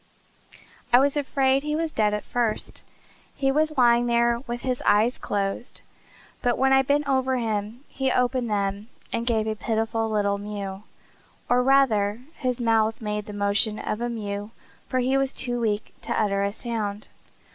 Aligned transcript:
I 0.91 0.97
was 0.97 1.15
afraid 1.15 1.61
he 1.61 1.75
was 1.75 1.91
dead 1.91 2.11
at 2.11 2.23
first. 2.23 2.81
He 3.35 3.51
was 3.51 3.77
lying 3.77 4.07
there 4.07 4.39
with 4.47 4.61
his 4.61 4.81
eyes 4.83 5.19
closed; 5.19 5.81
but 6.41 6.57
when 6.57 6.73
I 6.73 6.81
bent 6.81 7.07
over 7.07 7.37
him 7.37 7.81
he 7.87 8.11
opened 8.11 8.49
them 8.49 8.87
and 9.13 9.27
gave 9.27 9.45
a 9.45 9.53
pitiful 9.55 10.09
little 10.09 10.39
mew; 10.39 10.81
or 11.47 11.61
rather 11.61 12.21
his 12.37 12.59
mouth 12.59 12.99
made 12.99 13.27
the 13.27 13.33
motion 13.33 13.77
of 13.77 14.01
a 14.01 14.09
mew, 14.09 14.49
for 14.89 14.97
he 14.97 15.17
was 15.17 15.33
too 15.33 15.59
weak 15.59 15.93
to 16.01 16.19
utter 16.19 16.41
a 16.41 16.51
sound." 16.51 17.07